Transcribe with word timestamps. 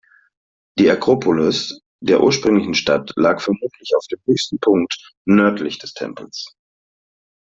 Die 0.79 0.89
Akropolis 0.89 1.79
der 2.01 2.23
ursprünglichen 2.23 2.73
Stadt 2.73 3.11
lag 3.17 3.39
vermutlich 3.39 3.91
auf 3.95 4.07
dem 4.07 4.19
höchsten 4.25 4.57
Punkt 4.57 5.13
nördlich 5.27 5.77
des 5.77 5.93
Tempels. 5.93 6.55